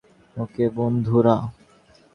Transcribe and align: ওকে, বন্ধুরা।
ওকে, 0.37 0.65
বন্ধুরা। 0.75 1.35